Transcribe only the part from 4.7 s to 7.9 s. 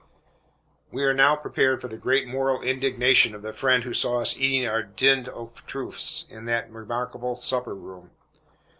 dinde aux truffes in that remarkable supper